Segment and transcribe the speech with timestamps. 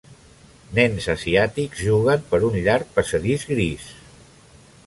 [0.77, 3.93] Nens asiàtics jugant per un llarg passadís gris.